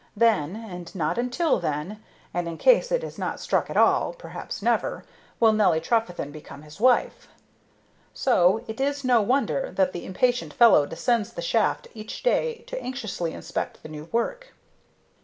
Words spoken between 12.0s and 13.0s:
day to